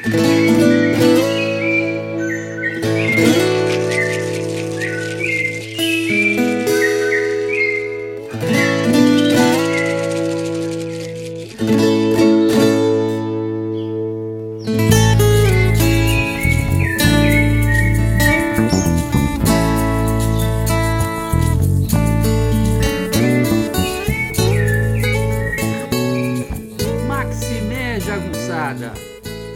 [0.00, 0.91] Maximé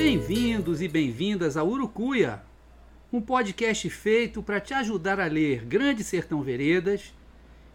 [0.09, 2.41] Bem-vindos e bem-vindas a Urucuia,
[3.13, 7.13] um podcast feito para te ajudar a ler Grande Sertão Veredas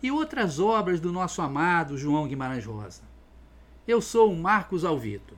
[0.02, 3.04] e outras obras do nosso amado João Guimarães Rosa.
[3.86, 5.38] Eu sou o Marcos Alvito.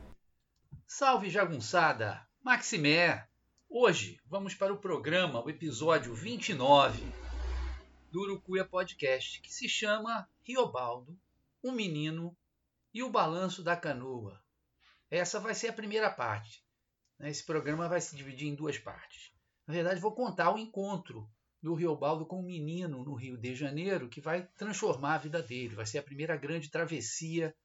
[0.86, 2.24] Salve Jagunçada!
[2.44, 3.28] Maximé!
[3.68, 7.04] Hoje vamos para o programa, o episódio 29
[8.12, 11.18] do Urucuia Podcast, que se chama Riobaldo,
[11.64, 12.38] um menino
[12.94, 14.40] e o balanço da canoa.
[15.10, 16.63] Essa vai ser a primeira parte.
[17.24, 17.30] Né?
[17.30, 19.32] Esse programa vai se dividir em duas partes.
[19.66, 24.10] Na verdade, vou contar o encontro do Riobaldo com um menino no Rio de Janeiro
[24.10, 25.74] que vai transformar a vida dele.
[25.74, 27.56] Vai ser a primeira grande travessia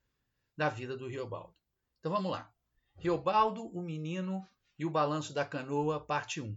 [0.56, 1.56] da vida do Riobaldo.
[1.98, 2.52] Então vamos lá.
[2.98, 4.48] Riobaldo, o menino
[4.78, 6.56] e o balanço da canoa, parte 1.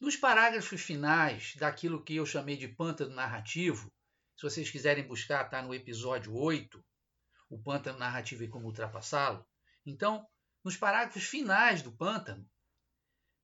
[0.00, 3.92] Nos parágrafos finais daquilo que eu chamei de pântano narrativo,
[4.34, 6.82] se vocês quiserem buscar, está no episódio 8,
[7.50, 9.44] o pântano narrativo e como ultrapassá-lo.
[9.84, 10.26] Então,
[10.62, 12.48] nos parágrafos finais do pântano,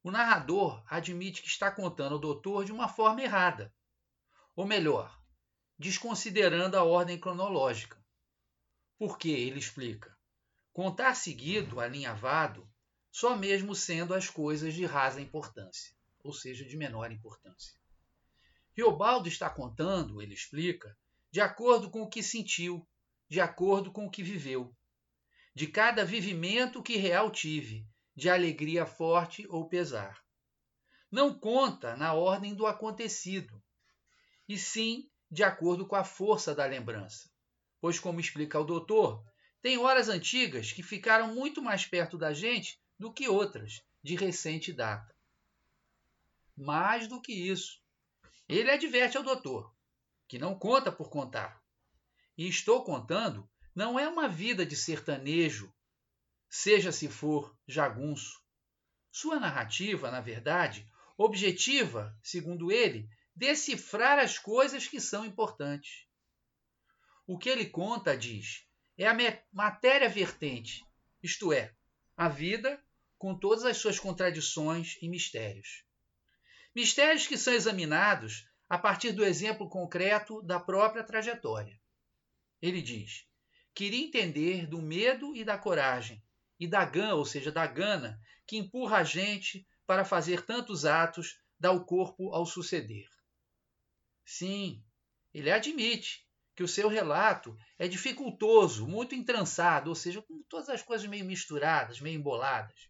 [0.03, 3.75] o narrador admite que está contando ao doutor de uma forma errada.
[4.55, 5.21] Ou melhor,
[5.79, 8.01] desconsiderando a ordem cronológica.
[8.99, 10.17] Por que ele explica?
[10.73, 12.71] Contar seguido, alinhavado,
[13.11, 17.75] só mesmo sendo as coisas de rasa importância, ou seja, de menor importância.
[18.77, 20.97] Riobaldo está contando, ele explica,
[21.31, 22.87] de acordo com o que sentiu,
[23.29, 24.75] de acordo com o que viveu.
[25.57, 30.23] De cada vivimento que real tive, de alegria forte ou pesar.
[31.11, 33.63] Não conta na ordem do acontecido,
[34.47, 37.31] e sim de acordo com a força da lembrança.
[37.81, 39.25] Pois, como explica o doutor,
[39.63, 44.75] tem horas antigas que ficaram muito mais perto da gente do que outras, de recente
[44.75, 45.17] data.
[46.55, 47.81] Mais do que isso,
[48.47, 49.75] ele adverte ao doutor,
[50.29, 51.65] que não conta por contar.
[52.37, 55.71] E estou contando não é uma vida de sertanejo,
[56.49, 58.43] seja se for jagunço.
[59.13, 66.07] Sua narrativa, na verdade, objetiva, segundo ele, decifrar as coisas que são importantes.
[67.27, 68.67] O que ele conta, diz,
[68.97, 70.83] é a matéria vertente,
[71.23, 71.75] isto é,
[72.17, 72.83] a vida
[73.19, 75.85] com todas as suas contradições e mistérios.
[76.75, 81.79] Mistérios que são examinados a partir do exemplo concreto da própria trajetória.
[82.61, 83.26] Ele diz:
[83.77, 86.25] queria entender do medo e da coragem,
[86.59, 91.39] e da gana, ou seja, da gana, que empurra a gente para fazer tantos atos,
[91.61, 93.07] dá o corpo ao suceder.
[94.25, 94.83] Sim,
[95.33, 100.83] ele admite que o seu relato é dificultoso, muito entrançado, ou seja, com todas as
[100.83, 102.89] coisas meio misturadas, meio emboladas.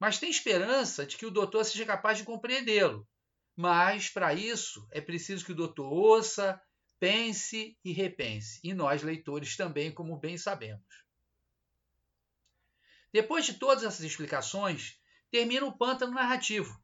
[0.00, 3.08] Mas tem esperança de que o doutor seja capaz de compreendê-lo.
[3.54, 6.60] Mas, para isso, é preciso que o doutor ouça,
[7.02, 11.04] pense e repense, e nós, leitores, também, como bem sabemos.
[13.12, 16.80] Depois de todas essas explicações, termina o pântano narrativo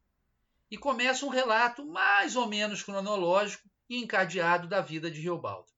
[0.69, 5.71] e começa um relato mais ou menos cronológico e encadeado da vida de Riobaldo.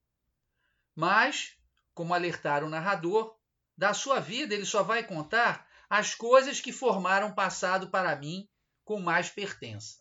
[0.96, 1.56] Mas,
[1.94, 3.38] como alertar o narrador,
[3.78, 8.50] da sua vida ele só vai contar as coisas que formaram passado para mim
[8.84, 10.00] com mais pertença.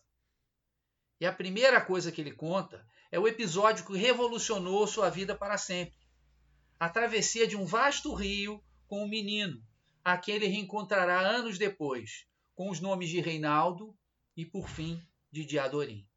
[1.19, 5.57] E a primeira coisa que ele conta é o episódio que revolucionou sua vida para
[5.57, 5.99] sempre.
[6.79, 9.61] A travessia de um vasto rio com um menino,
[10.03, 13.95] a quem ele reencontrará anos depois, com os nomes de Reinaldo
[14.35, 16.07] e, por fim, de Diadorim.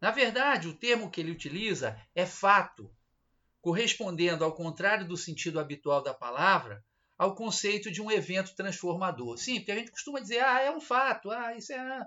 [0.00, 2.94] Na verdade, o termo que ele utiliza é fato,
[3.60, 6.84] correspondendo, ao contrário do sentido habitual da palavra,
[7.18, 9.38] ao conceito de um evento transformador.
[9.38, 12.06] Sim, porque a gente costuma dizer, ah, é um fato, ah, isso é.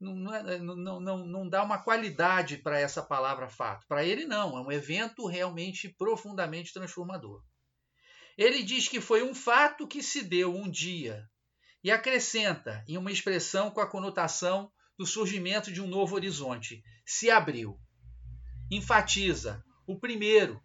[0.00, 3.86] Não, não, não, não dá uma qualidade para essa palavra fato.
[3.88, 7.42] Para ele, não, é um evento realmente profundamente transformador.
[8.36, 11.28] Ele diz que foi um fato que se deu um dia
[11.82, 17.30] e acrescenta em uma expressão com a conotação do surgimento de um novo horizonte: se
[17.30, 17.76] abriu.
[18.70, 20.62] Enfatiza o primeiro,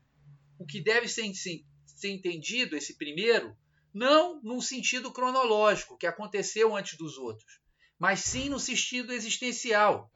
[0.59, 3.55] o que deve ser, ser entendido, esse primeiro,
[3.93, 7.62] não num sentido cronológico, que aconteceu antes dos outros,
[8.03, 10.11] mas sim no sentido existencial.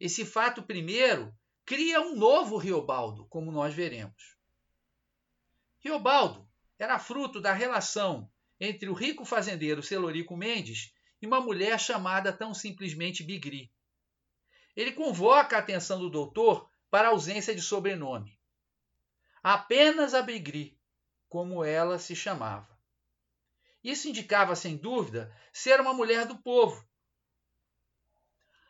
[0.00, 1.36] Esse fato primeiro
[1.66, 4.38] cria um novo Riobaldo, como nós veremos.
[5.78, 6.48] Riobaldo
[6.78, 12.54] era fruto da relação entre o rico fazendeiro Celorico Mendes e uma mulher chamada tão
[12.54, 13.70] simplesmente Bigri.
[14.74, 18.40] Ele convoca a atenção do doutor para a ausência de sobrenome.
[19.42, 20.80] Apenas a Bigri,
[21.28, 22.80] como ela se chamava.
[23.84, 26.82] Isso indicava, sem dúvida, ser uma mulher do povo.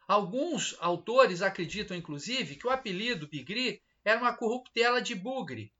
[0.06, 5.72] Alguns autores acreditam, inclusive, que o apelido Bigri era uma corruptela de Bugre,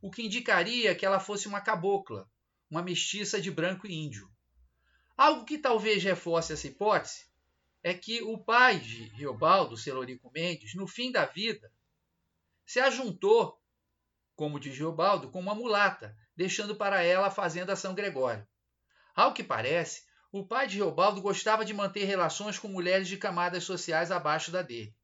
[0.00, 2.30] o que indicaria que ela fosse uma cabocla,
[2.70, 4.30] uma mestiça de branco e índio.
[5.16, 7.26] Algo que talvez reforce essa hipótese
[7.82, 11.72] é que o pai de Riobaldo, Celorico Mendes, no fim da vida,
[12.66, 13.58] se ajuntou,
[14.36, 18.46] como diz Riobaldo, com uma mulata, deixando para ela a fazenda São Gregório.
[19.14, 23.64] Ao que parece, o pai de Reobaldo gostava de manter relações com mulheres de camadas
[23.64, 24.96] sociais abaixo da dele.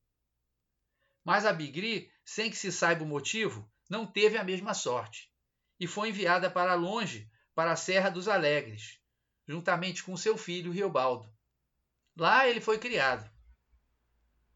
[1.23, 5.31] Mas a Bigri, sem que se saiba o motivo, não teve a mesma sorte
[5.79, 8.99] e foi enviada para longe, para a Serra dos Alegres,
[9.47, 11.31] juntamente com seu filho Riobaldo.
[12.17, 13.31] Lá ele foi criado.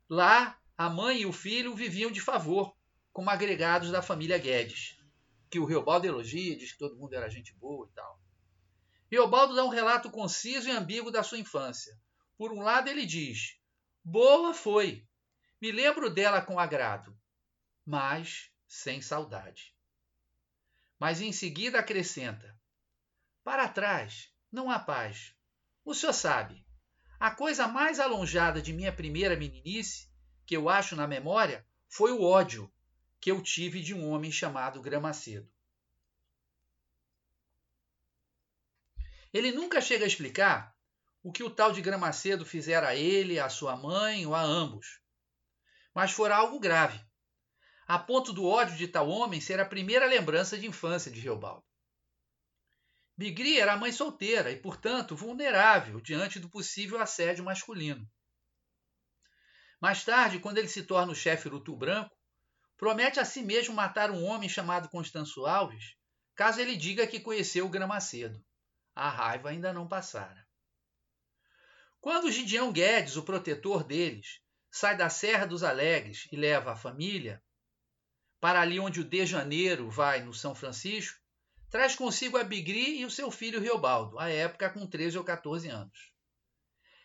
[0.09, 2.75] Lá, a mãe e o filho viviam de favor,
[3.13, 4.97] como agregados da família Guedes,
[5.51, 8.22] que o Riobaldo elogia, diz que todo mundo era gente boa e tal.
[9.13, 11.95] Riobaldo dá um relato conciso e ambíguo da sua infância.
[12.39, 13.59] Por um lado, ele diz:
[14.03, 15.07] Boa foi.
[15.61, 17.15] Me lembro dela com agrado,
[17.85, 19.77] mas sem saudade.
[20.99, 22.59] Mas em seguida acrescenta:
[23.45, 25.35] Para trás não há paz.
[25.85, 26.65] O senhor sabe,
[27.21, 30.11] a coisa mais alonjada de minha primeira meninice,
[30.47, 32.73] que eu acho na memória, foi o ódio
[33.21, 35.53] que eu tive de um homem chamado Gramacedo.
[39.33, 40.75] Ele nunca chega a explicar
[41.23, 45.01] o que o tal de Gramacedo fizera a ele, a sua mãe ou a ambos.
[45.95, 47.01] Mas fora algo grave,
[47.87, 51.65] a ponto do ódio de tal homem ser a primeira lembrança de infância de Reobaldo.
[53.17, 58.09] Bigri era mãe solteira e, portanto, vulnerável diante do possível assédio masculino.
[59.81, 62.17] Mais tarde, quando ele se torna o chefe Urutu Branco,
[62.77, 65.95] promete a si mesmo matar um homem chamado Constanço Alves,
[66.35, 68.43] caso ele diga que conheceu o Gramacedo.
[68.95, 70.47] A raiva ainda não passara.
[72.01, 74.41] Quando Gideão Guedes, o protetor deles,
[74.71, 77.43] sai da Serra dos Alegres e leva a família
[78.41, 81.17] para ali onde o De Janeiro vai no São Francisco,
[81.71, 85.69] traz consigo a Bigri e o seu filho Riobaldo, à época com 13 ou 14
[85.69, 86.13] anos.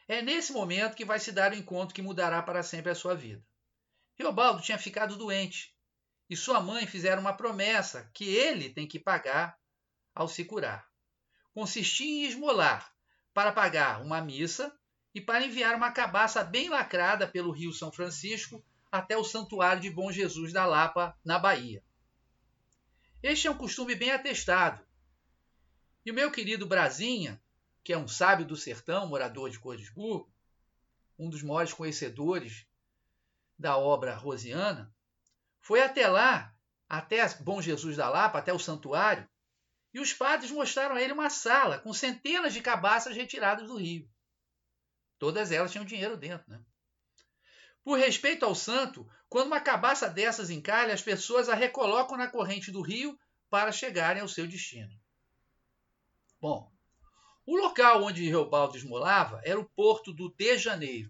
[0.07, 3.13] É nesse momento que vai se dar o encontro que mudará para sempre a sua
[3.13, 3.45] vida.
[4.17, 5.75] Riobaldo tinha ficado doente
[6.27, 9.57] e sua mãe fizeram uma promessa que ele tem que pagar
[10.15, 10.87] ao se curar
[11.57, 12.93] consistia em esmolar
[13.33, 14.71] para pagar uma missa
[15.11, 19.89] e para enviar uma cabaça bem lacrada pelo Rio São Francisco até o Santuário de
[19.89, 21.83] Bom Jesus da Lapa, na Bahia.
[23.23, 24.85] Este é um costume bem atestado.
[26.05, 27.41] E o meu querido Brasinha,
[27.83, 30.31] que é um sábio do sertão, morador de Cordesburgo,
[31.17, 32.67] um dos maiores conhecedores
[33.57, 34.93] da obra rosiana,
[35.59, 36.55] foi até lá,
[36.87, 39.27] até Bom Jesus da Lapa, até o santuário,
[39.97, 44.07] e os padres mostraram a ele uma sala com centenas de cabaças retiradas do rio.
[45.17, 46.61] Todas elas tinham dinheiro dentro, né?
[47.83, 52.71] Por respeito ao santo, quando uma cabaça dessas encalha, as pessoas a recolocam na corrente
[52.71, 54.93] do rio para chegarem ao seu destino.
[56.39, 56.71] Bom,
[57.43, 61.09] o local onde Reobaldo esmolava era o porto do De Janeiro,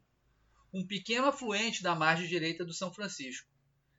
[0.71, 3.51] um pequeno afluente da margem direita do São Francisco,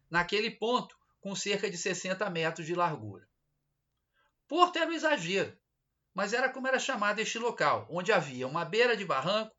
[0.08, 3.28] naquele ponto com cerca de 60 metros de largura.
[4.48, 5.56] Porto era um exagero,
[6.14, 9.54] mas era como era chamado este local, onde havia uma beira de barranco,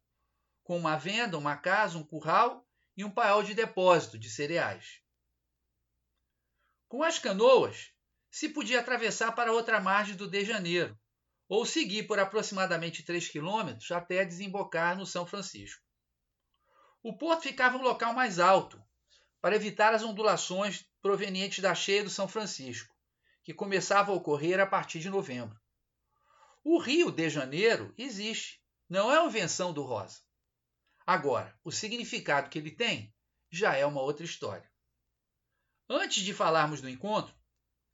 [0.64, 2.68] com uma venda, uma casa, um curral
[2.98, 5.00] e um paiol de depósito de cereais.
[6.88, 7.94] Com as canoas,
[8.32, 11.00] se podia atravessar para outra margem do De Janeiro,
[11.48, 15.84] ou seguir por aproximadamente 3 quilômetros até desembocar no São Francisco.
[17.04, 18.84] O porto ficava um local mais alto,
[19.40, 22.94] para evitar as ondulações provenientes da cheia do São Francisco,
[23.50, 25.60] que começava a ocorrer a partir de novembro.
[26.64, 30.20] O Rio de Janeiro existe, não é uma invenção do Rosa.
[31.04, 33.12] Agora, o significado que ele tem
[33.50, 34.72] já é uma outra história.
[35.90, 37.34] Antes de falarmos do encontro,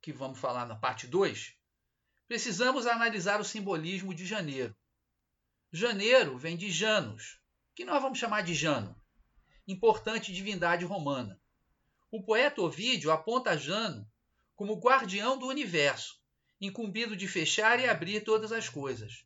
[0.02, 1.56] que vamos falar na parte 2,
[2.28, 4.76] precisamos analisar o simbolismo de janeiro.
[5.72, 7.40] Janeiro vem de Janus,
[7.74, 9.02] que nós vamos chamar de Jano,
[9.66, 11.42] importante divindade romana.
[12.12, 14.06] O poeta Ovídio aponta Jano
[14.56, 16.20] como guardião do universo,
[16.60, 19.26] incumbido de fechar e abrir todas as coisas,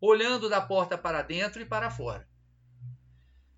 [0.00, 2.28] olhando da porta para dentro e para fora.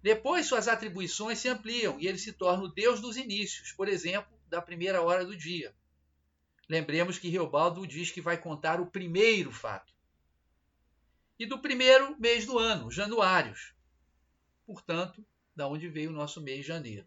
[0.02, 4.36] Depois suas atribuições se ampliam e ele se torna o Deus dos inícios, por exemplo,
[4.48, 5.74] da primeira hora do dia.
[6.68, 9.92] Lembremos que Reobaldo diz que vai contar o primeiro fato.
[11.38, 13.74] e do primeiro mês do ano, januários.
[14.64, 15.24] Portanto,
[15.56, 17.06] da onde veio o nosso mês de janeiro.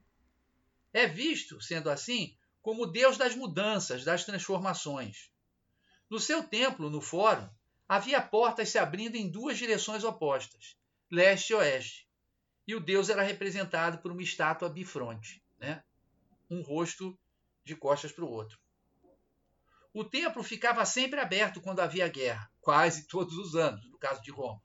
[0.91, 5.29] É visto, sendo assim, como Deus das mudanças, das transformações.
[6.10, 7.48] No seu templo, no fórum,
[7.88, 10.75] havia portas se abrindo em duas direções opostas,
[11.12, 12.10] leste e oeste.
[12.67, 15.84] E o Deus era representado por uma estátua bifronte, né?
[16.50, 17.15] um rosto
[17.63, 18.57] de costas para o outro.
[19.93, 24.31] O templo ficava sempre aberto quando havia guerra, quase todos os anos, no caso de
[24.31, 24.60] Roma.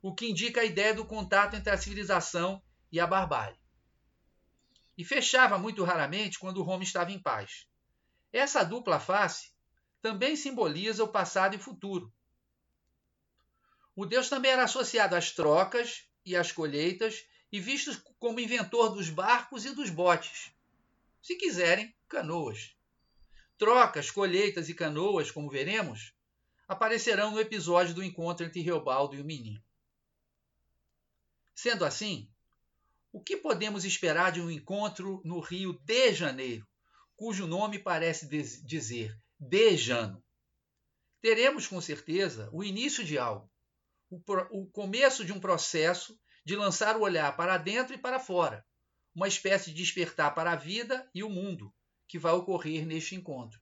[0.00, 3.60] O que indica a ideia do contato entre a civilização e a barbárie.
[4.96, 7.66] E fechava muito raramente quando Roma estava em paz.
[8.32, 9.52] Essa dupla face
[10.00, 12.12] também simboliza o passado e futuro.
[13.96, 19.08] O deus também era associado às trocas e às colheitas e visto como inventor dos
[19.08, 20.52] barcos e dos botes.
[21.22, 22.76] Se quiserem, canoas.
[23.56, 26.12] Trocas, colheitas e canoas, como veremos,
[26.66, 29.62] aparecerão no episódio do encontro entre Reobaldo e o menino.
[31.54, 32.28] Sendo assim,
[33.14, 36.66] o que podemos esperar de um encontro no Rio de Janeiro,
[37.14, 40.20] cujo nome parece dizer Dejano.
[41.22, 43.48] Teremos com certeza o início de algo,
[44.10, 48.66] o, o começo de um processo de lançar o olhar para dentro e para fora,
[49.14, 51.72] uma espécie de despertar para a vida e o mundo
[52.08, 53.60] que vai ocorrer neste encontro.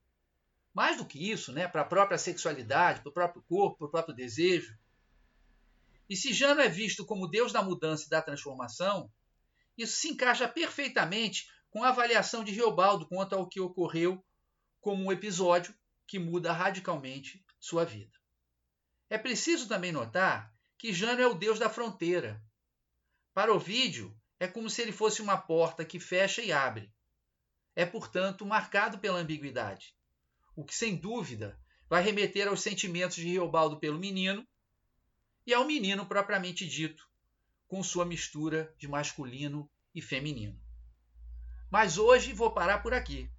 [0.72, 3.90] Mais do que isso, né, para a própria sexualidade, para o próprio corpo, para o
[3.90, 4.74] próprio desejo.
[6.08, 9.12] E se Jano é visto como Deus da mudança e da transformação,
[9.76, 14.22] isso se encaixa perfeitamente com a avaliação de Reobaldo quanto ao que ocorreu
[14.80, 15.74] como um episódio
[16.06, 18.12] que muda radicalmente sua vida.
[19.08, 22.42] É preciso também notar que Jano é o deus da fronteira.
[23.32, 26.92] Para o vídeo, é como se ele fosse uma porta que fecha e abre.
[27.74, 29.94] É, portanto, marcado pela ambiguidade,
[30.56, 34.46] o que, sem dúvida, vai remeter aos sentimentos de Reobaldo pelo menino
[35.46, 37.08] e ao menino propriamente dito,
[37.72, 40.60] com sua mistura de masculino e feminino.
[41.70, 43.30] Mas hoje vou parar por aqui.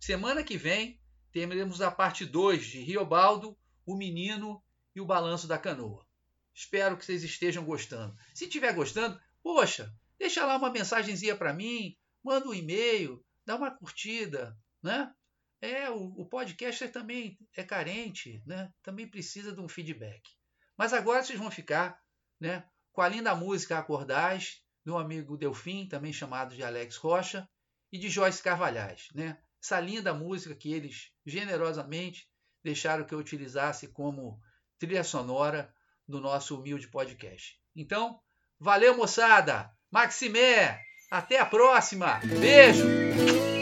[0.00, 0.98] Semana que vem
[1.30, 3.54] teremos a parte 2 de Riobaldo,
[3.84, 6.06] o menino e o balanço da canoa.
[6.54, 8.16] Espero que vocês estejam gostando.
[8.32, 11.94] Se estiver gostando, poxa, deixa lá uma mensagenzinha para mim,
[12.24, 15.14] manda um e-mail, dá uma curtida, né?
[15.60, 18.72] É, o, o podcaster também é carente, né?
[18.82, 20.22] Também precisa de um feedback.
[20.74, 22.00] Mas agora vocês vão ficar,
[22.40, 27.48] né, com a linda música Acordais, do amigo Delfim, também chamado de Alex Rocha,
[27.90, 29.38] e de Joyce Carvalhais, né?
[29.62, 32.28] essa linda música que eles generosamente
[32.64, 34.40] deixaram que eu utilizasse como
[34.78, 35.72] trilha sonora
[36.08, 37.58] do nosso humilde podcast.
[37.76, 38.20] Então,
[38.58, 39.70] valeu moçada!
[39.90, 40.80] Maximé!
[41.10, 42.20] Até a próxima!
[42.40, 43.61] Beijo!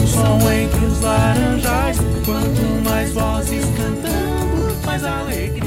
[0.21, 5.60] São entre os laranjais, quanto mais vozes cantando, mais alegria.